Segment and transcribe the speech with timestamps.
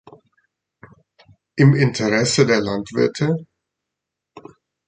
[1.57, 3.45] Im Interesse der Landwirte?